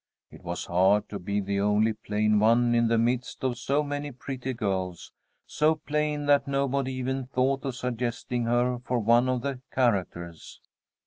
It 0.31 0.41
was 0.43 0.65
hard 0.65 1.07
to 1.09 1.19
be 1.19 1.39
the 1.41 1.59
only 1.59 1.93
plain 1.93 2.39
one 2.39 2.73
in 2.73 2.87
the 2.87 2.97
midst 2.97 3.43
of 3.43 3.55
so 3.59 3.83
many 3.83 4.11
pretty 4.11 4.51
girls; 4.51 5.11
so 5.45 5.75
plain 5.75 6.25
that 6.25 6.47
nobody 6.47 6.91
even 6.93 7.27
thought 7.27 7.63
of 7.65 7.75
suggesting 7.75 8.45
her 8.45 8.79
for 8.79 8.97
one 8.97 9.29
of 9.29 9.43
the 9.43 9.61
characters. 9.71 10.59